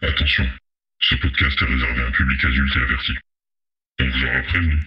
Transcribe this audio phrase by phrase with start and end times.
[0.00, 0.46] Attention,
[1.00, 3.12] ce podcast est réservé à un public adulte et averti.
[4.00, 4.78] On vous aura prévenu.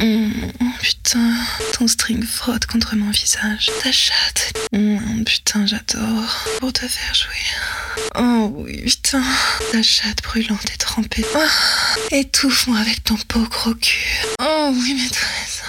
[0.00, 1.34] Mmh, putain,
[1.74, 3.70] ton string frotte contre mon visage.
[3.82, 4.54] Ta chatte.
[4.72, 6.44] Mmh, putain, j'adore.
[6.58, 8.08] Pour te faire jouer.
[8.16, 9.22] Oh oui, putain.
[9.72, 11.26] Ta chatte brûlante et trempée.
[11.34, 11.48] Ah,
[12.12, 14.08] étouffe-moi avec ton peau gros cul.
[14.40, 15.64] Oh oui, maîtresse.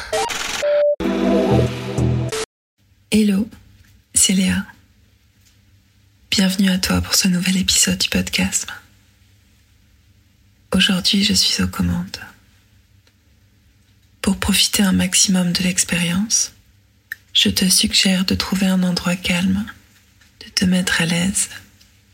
[3.12, 3.50] Hello,
[4.14, 4.66] c'est Léa.
[6.36, 8.66] Bienvenue à toi pour ce nouvel épisode du podcast.
[10.74, 12.18] Aujourd'hui, je suis aux commandes.
[14.20, 16.52] Pour profiter un maximum de l'expérience,
[17.34, 19.64] je te suggère de trouver un endroit calme,
[20.44, 21.50] de te mettre à l'aise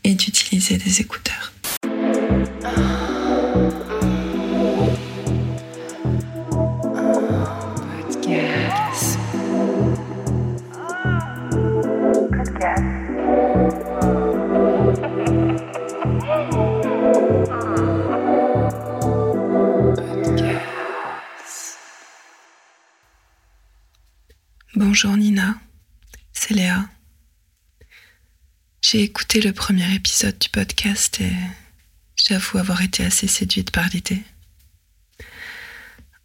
[0.04, 1.54] et d'utiliser des écouteurs.
[28.90, 31.32] J'ai écouté le premier épisode du podcast et
[32.16, 34.20] j'avoue avoir été assez séduite par l'idée.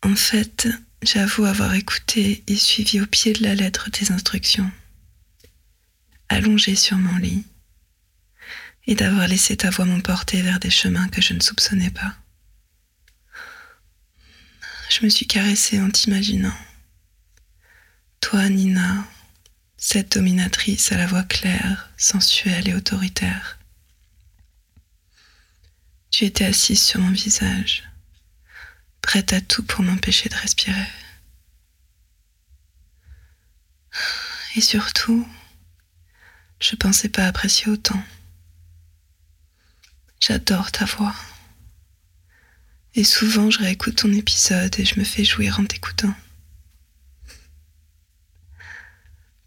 [0.02, 0.67] En fait,
[1.03, 4.71] j'avoue avoir écouté et suivi au pied de la lettre tes instructions,
[6.27, 7.45] allongée sur mon lit,
[8.88, 12.16] et d'avoir laissé ta voix m'emporter vers des chemins que je ne soupçonnais pas.
[14.89, 16.58] Je me suis caressée en t'imaginant
[18.21, 19.05] toi, Nina,
[19.88, 23.59] cette dominatrice à la voix claire, sensuelle et autoritaire.
[26.09, 27.83] Tu étais assise sur mon visage,
[29.02, 30.88] prête à tout pour m'empêcher de respirer.
[34.55, 35.30] Et surtout,
[36.59, 38.03] je pensais pas apprécier autant.
[40.20, 41.16] J'adore ta voix.
[42.95, 46.16] Et souvent, je réécoute ton épisode et je me fais jouir en t'écoutant.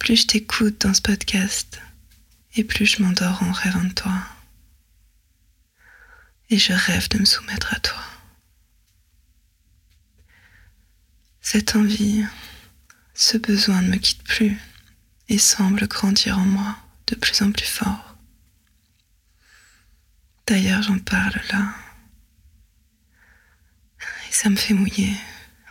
[0.08, 1.82] Plus je t'écoute dans ce podcast,
[2.54, 4.14] et plus je m'endors en rêvant de toi.
[6.48, 8.02] Et je rêve de me soumettre à toi.
[11.42, 12.24] Cette envie,
[13.12, 14.58] ce besoin ne me quitte plus
[15.28, 18.16] et semble grandir en moi de plus en plus fort.
[20.46, 21.74] D'ailleurs, j'en parle là.
[24.30, 25.14] Et ça me fait mouiller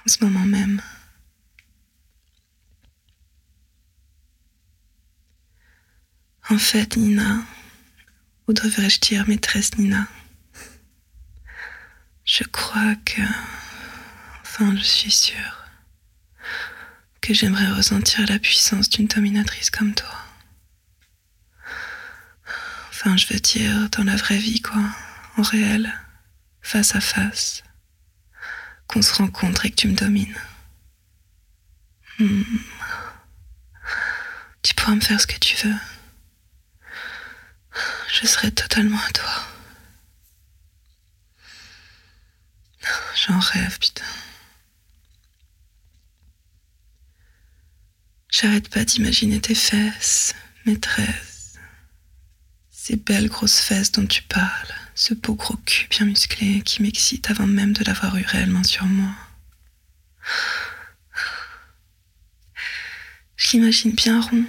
[0.06, 0.80] en ce moment même.
[6.58, 7.46] En fait, Nina,
[8.48, 10.08] ou devrais-je dire maîtresse Nina,
[12.26, 13.22] je crois que,
[14.42, 15.66] enfin, je suis sûre
[17.22, 20.10] que j'aimerais ressentir la puissance d'une dominatrice comme toi.
[22.90, 24.82] Enfin, je veux dire, dans la vraie vie, quoi,
[25.38, 25.94] en réel,
[26.64, 27.64] face à face,
[28.88, 30.42] qu'on se rencontre et que tu me domines.
[32.18, 32.42] Hmm.
[34.64, 35.76] Tu pourras me faire ce que tu veux
[38.12, 39.48] je serai totalement à toi.
[43.16, 44.04] J'en rêve, putain.
[48.30, 50.36] J'arrête pas d'imaginer tes fesses,
[50.66, 51.56] maîtresse.
[52.70, 57.30] Ces belles grosses fesses dont tu parles, ce beau gros cul bien musclé qui m'excite
[57.30, 59.14] avant même de l'avoir eu réellement sur moi.
[63.36, 64.46] Je l'imagine bien rond,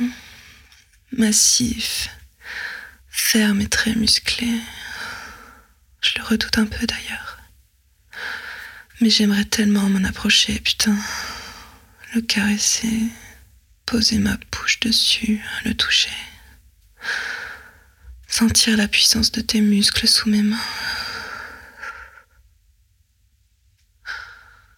[1.12, 2.10] massif,
[3.18, 4.48] ferme et très musclé.
[6.00, 7.38] Je le redoute un peu d'ailleurs.
[9.00, 10.96] Mais j'aimerais tellement m'en approcher, putain.
[12.14, 13.02] Le caresser,
[13.84, 16.16] poser ma bouche dessus, le toucher.
[18.28, 20.56] Sentir la puissance de tes muscles sous mes mains.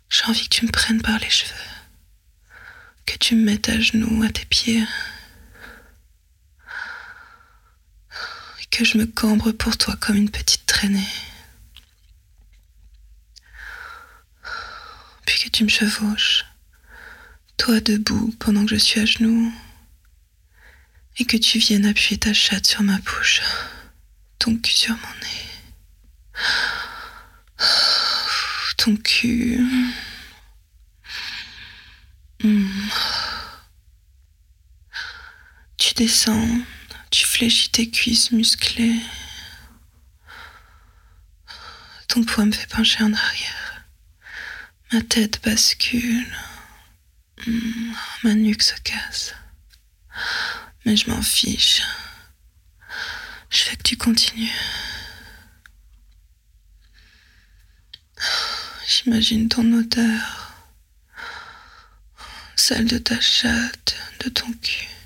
[0.08, 1.54] J'ai envie que tu me prennes par les cheveux.
[3.06, 4.84] Que tu me mettes à genoux à tes pieds.
[8.70, 11.08] Que je me cambre pour toi comme une petite traînée.
[15.26, 16.44] Puis que tu me chevauches,
[17.56, 19.52] toi debout pendant que je suis à genoux,
[21.18, 23.42] et que tu viennes appuyer ta chatte sur ma bouche,
[24.38, 25.50] ton cul sur mon nez.
[28.78, 29.60] Ton cul.
[32.42, 32.88] Hmm.
[35.76, 36.48] Tu descends
[37.10, 39.00] tu fléchis tes cuisses musclées.
[42.08, 43.84] Ton poids me fait pencher en arrière.
[44.92, 46.36] Ma tête bascule.
[47.46, 47.92] Hmm,
[48.24, 49.34] ma nuque se casse.
[50.84, 51.82] Mais je m'en fiche.
[53.50, 54.52] Je veux que tu continues.
[58.86, 60.52] J'imagine ton odeur,
[62.56, 64.99] celle de ta chatte, de ton cul.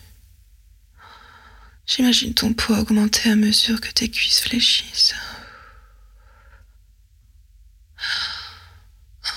[1.87, 5.15] J'imagine ton poids augmenter à mesure que tes cuisses fléchissent.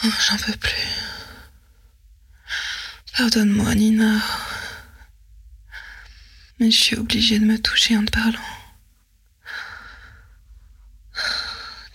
[0.03, 0.87] Oh, J'en peux plus.
[3.17, 4.21] Pardonne-moi, Nina.
[6.59, 8.39] Mais je suis obligée de me toucher en te parlant.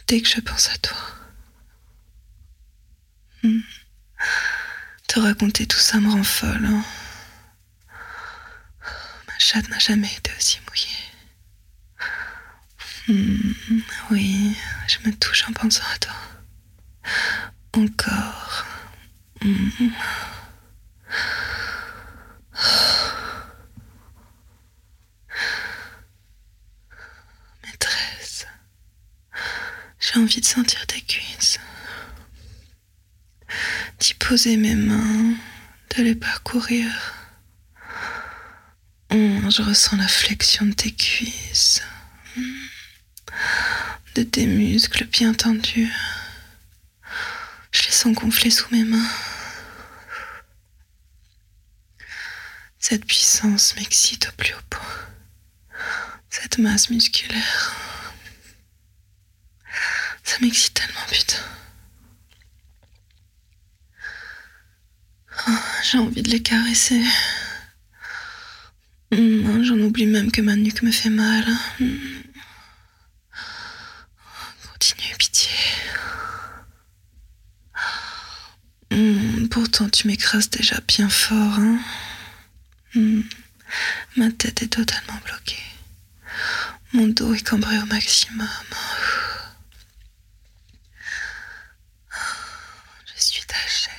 [0.07, 0.97] Dès que je pense à toi.
[3.43, 3.61] Hmm.
[5.09, 6.65] Te raconter tout ça me rend folle.
[6.67, 6.85] hein.
[9.45, 10.87] Chatte n'a jamais été aussi mouillée.
[13.09, 13.81] Hmm,
[14.13, 14.57] Oui,
[14.87, 16.15] je me touche en pensant à toi.
[17.75, 18.65] Encore.
[19.41, 19.69] Hmm.
[27.65, 28.47] Maîtresse,
[30.01, 31.59] j'ai envie de sentir tes cuisses,
[33.99, 35.35] d'y poser mes mains,
[35.97, 36.89] de les parcourir.
[39.13, 41.83] Hum, je ressens la flexion de tes cuisses,
[42.37, 42.69] hum,
[44.15, 45.93] de tes muscles bien tendus.
[47.73, 49.11] Je les sens gonfler sous mes mains.
[52.79, 54.81] Cette puissance m'excite au plus haut point.
[56.31, 57.75] Cette masse musculaire.
[60.25, 61.37] Ça m'excite tellement, putain.
[65.49, 67.03] Oh, J'ai envie de les caresser.
[69.13, 71.45] Hum, J'en oublie même que ma nuque me fait mal.
[71.81, 71.99] Hum.
[74.73, 75.51] Continue, pitié.
[78.91, 81.59] Hum, Pourtant, tu m'écrases déjà bien fort.
[81.59, 81.79] Hein.
[84.17, 85.63] Ma tête est totalement bloquée.
[86.93, 88.47] Mon dos est cambré au maximum.
[93.15, 93.93] Je suis ta chaise.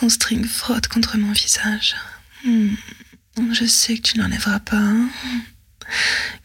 [0.00, 1.94] Ton string frotte contre mon visage.
[2.44, 2.74] Hmm.
[3.52, 4.76] Je sais que tu n'enlèveras pas.
[4.76, 5.08] hein.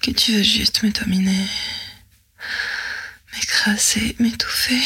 [0.01, 1.47] Que tu veux juste me dominer.
[3.33, 4.81] M'écraser, m'étouffer.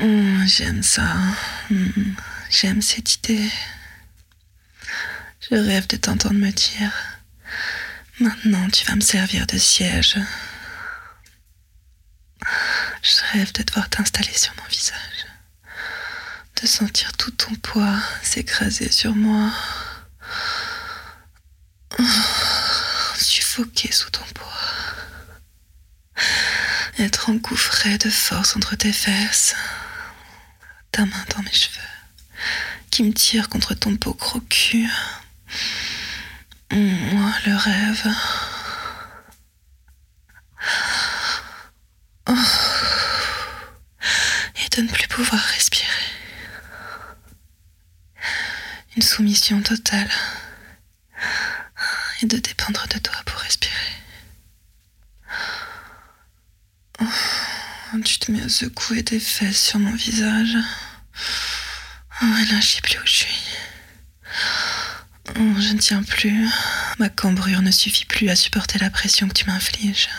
[0.00, 1.14] Hmm, J'aime ça.
[1.70, 2.14] Hmm.
[2.50, 3.50] J'aime cette idée.
[5.50, 6.92] Je rêve de t'entendre me dire
[8.20, 10.16] Maintenant, tu vas me servir de siège.
[13.02, 15.17] Je rêve de devoir t'installer sur mon visage,
[16.60, 19.52] de sentir tout ton poids s'écraser sur moi,
[23.16, 24.46] suffoquer sous ton poids,
[26.98, 29.54] être engouffré de force entre tes fesses,
[30.90, 31.80] ta main dans mes cheveux,
[32.90, 34.88] qui me tire contre ton peau crocu.
[36.70, 38.14] Moi, le rêve.
[44.56, 45.88] Et de ne plus pouvoir respirer.
[48.96, 50.08] Une soumission totale.
[52.22, 53.74] Et de dépendre de toi pour respirer.
[57.00, 57.98] Oh.
[58.04, 60.56] Tu te mets à secouer tes fesses sur mon visage.
[62.22, 63.40] Oh, et là, je sais plus où je suis.
[65.30, 66.48] Oh, Je ne tiens plus.
[67.00, 70.10] Ma cambrure ne suffit plus à supporter la pression que tu m'infliges.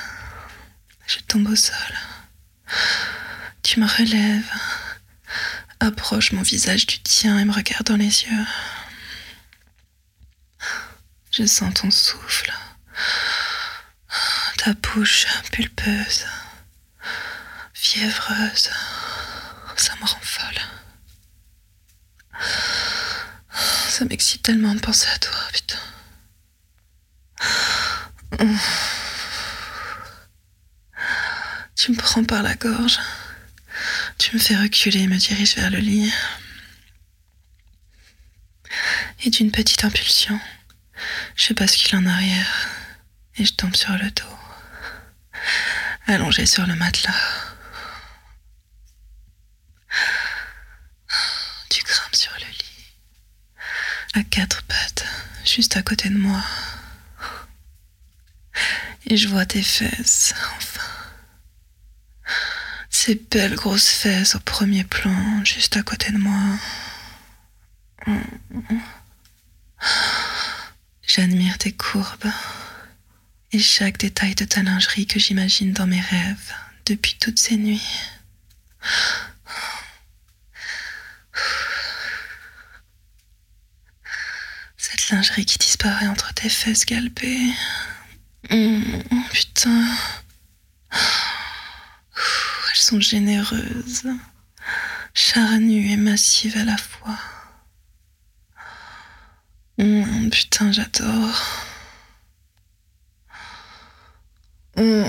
[1.07, 1.95] Je tombe au sol.
[3.63, 4.51] Tu me relèves.
[5.79, 8.45] Approche mon visage du tien et me regarde dans les yeux.
[11.39, 12.53] Je sens ton souffle.
[14.57, 16.25] Ta bouche pulpeuse.
[17.73, 18.69] Fiévreuse.
[19.77, 20.59] Ça me rend folle.
[23.87, 25.79] Ça m'excite tellement de penser à toi, putain.
[31.77, 32.99] Tu me prends par la gorge.
[34.17, 36.13] Tu me fais reculer et me diriges vers le lit.
[39.23, 40.37] Et d'une petite impulsion,
[41.35, 42.69] je bascule en arrière
[43.35, 44.37] et je tombe sur le dos,
[46.07, 47.13] allongé sur le matelas.
[51.69, 52.93] Tu grimpes sur le lit,
[54.15, 55.05] à quatre pattes,
[55.45, 56.43] juste à côté de moi.
[59.05, 60.83] Et je vois tes fesses, enfin.
[62.89, 66.57] Ces belles grosses fesses au premier plan, juste à côté de moi.
[71.09, 72.31] J'admire tes courbes
[73.51, 76.53] et chaque détail de ta lingerie que j'imagine dans mes rêves
[76.85, 77.81] depuis toutes ces nuits.
[84.77, 87.53] Cette lingerie qui disparaît entre tes fesses galbées.
[88.51, 89.01] Mmh,
[89.31, 89.87] putain.
[90.91, 94.03] Elles sont généreuses,
[95.15, 97.17] charnues et massives à la fois.
[100.31, 101.41] Putain, j'adore.
[104.77, 105.03] Mmh.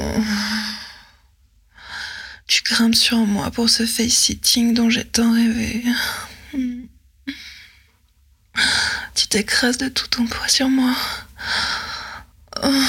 [2.47, 5.85] Tu grimpes sur moi pour ce face-sitting dont j'ai tant rêvé.
[6.55, 6.85] Mmh.
[9.15, 10.95] Tu t'écrases de tout ton poids sur moi.
[12.63, 12.85] Oh.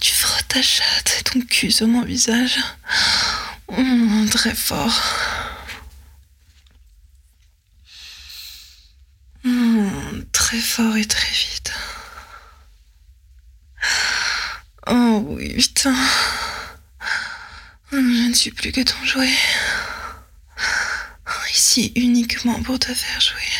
[0.00, 2.58] Tu frottes ta chatte et ton cul sur mon visage.
[4.30, 5.00] Très fort.
[9.44, 11.72] Mmh, très fort et très vite.
[14.88, 15.94] Oh oui, putain.
[17.92, 19.38] Je ne suis plus que ton jouet.
[21.52, 23.52] Ici uniquement pour te faire jouer.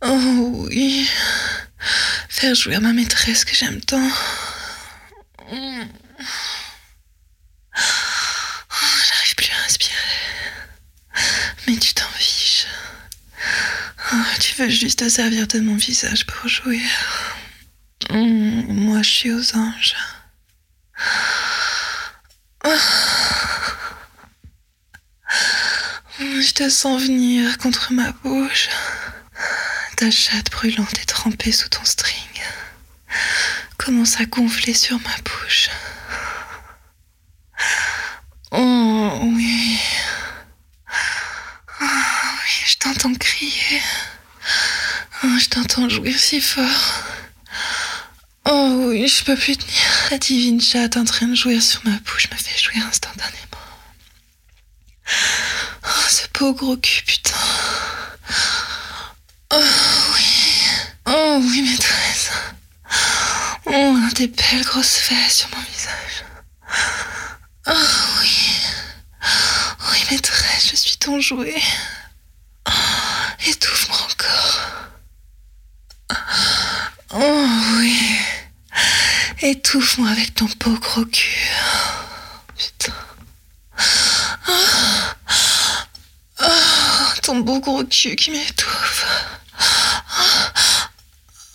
[0.00, 1.06] Oh oui.
[2.30, 4.10] Faire jouer à ma maîtresse que j'aime tant.
[5.52, 5.84] Oh,
[9.06, 9.98] J'arrive plus à respirer.
[11.66, 12.06] Mais tu t'en.
[12.06, 12.09] Oh,
[14.40, 16.80] tu veux juste te servir de mon visage pour jouer.
[18.10, 19.94] Mm, moi, je suis aux anges.
[26.20, 28.68] Je te sens venir contre ma bouche.
[29.96, 32.16] Ta chatte brûlante est trempée sous ton string.
[33.78, 35.70] Commence à gonfler sur ma bouche.
[38.52, 39.78] Oh oui.
[41.80, 43.80] Oh, oui, je t'entends crier.
[45.24, 47.02] Oh, je t'entends jouir si fort.
[48.44, 50.08] Oh oui, je peux plus tenir.
[50.10, 53.38] La divine chatte en train de jouir sur ma bouche me fait jouir instantanément.
[55.82, 57.34] Oh, ce beau gros cul, putain.
[59.52, 59.62] Oh
[60.14, 60.60] oui.
[61.06, 62.30] Oh oui, maîtresse.
[63.64, 66.24] Oh, tes belles grosses fesses sur mon visage.
[67.66, 68.36] Oh oui.
[69.90, 71.62] Oui, maîtresse, je suis ton jouet.
[72.68, 74.60] Oh, Étouffe-moi encore.
[77.14, 77.46] Oh
[77.78, 77.96] oui.
[79.90, 81.50] Étouffe-moi avec ton beau gros cul.
[82.56, 82.92] Putain.
[87.22, 89.04] Ton beau gros cul qui m'étouffe.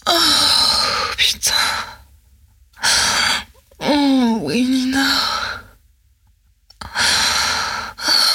[0.07, 1.53] Oh, oh, putain.
[3.79, 5.07] Oh, oui, Nina.
[6.83, 6.87] Oh,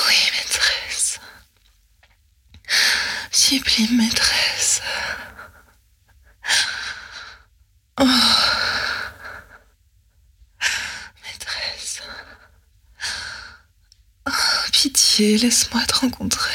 [0.08, 1.20] oui, maîtresse.
[3.30, 4.80] Sublime maîtresse.
[8.00, 8.06] Oh.
[11.22, 12.02] Maîtresse.
[14.26, 14.32] Oh,
[15.10, 16.54] pitié, laisse-moi te rencontrer.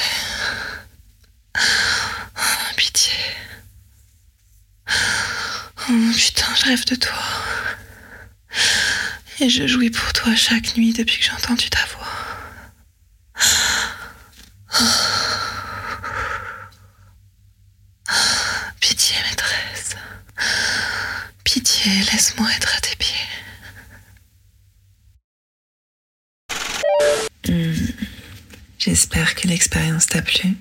[1.56, 3.12] Oh, pitié.
[4.88, 7.18] Oh, putain, je rêve de toi.
[9.40, 12.06] Et je jouis pour toi chaque nuit depuis que j'ai entendu ta voix.
[18.80, 19.96] Pitié, maîtresse.
[21.44, 23.12] Pitié, laisse-moi être à tes pieds.
[27.48, 28.06] Hmm.
[28.86, 30.54] J'espère que l'expérience t'a plu.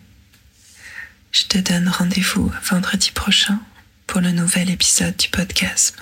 [1.32, 3.60] Je te donne rendez-vous vendredi prochain
[4.08, 5.96] pour le nouvel épisode du podcast.